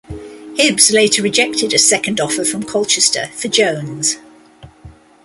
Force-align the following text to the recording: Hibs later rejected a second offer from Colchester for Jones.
Hibs 0.55 0.89
later 0.91 1.21
rejected 1.21 1.73
a 1.75 1.77
second 1.77 2.19
offer 2.19 2.43
from 2.43 2.63
Colchester 2.63 3.27
for 3.35 3.49
Jones. 3.49 4.17